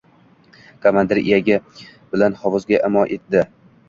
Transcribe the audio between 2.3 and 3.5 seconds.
hovuzga imo etdi.